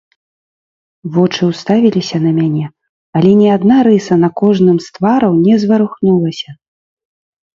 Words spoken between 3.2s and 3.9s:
ні адна